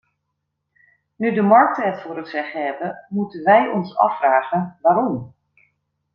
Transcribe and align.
Nu 1.15 1.33
de 1.33 1.41
markten 1.41 1.91
het 1.91 2.01
voor 2.01 2.17
het 2.17 2.27
zeggen 2.27 2.65
hebben, 2.65 3.05
moeten 3.09 3.43
wij 3.43 3.67
ons 3.67 3.97
afvragen 3.97 4.77
waarom. 4.81 5.33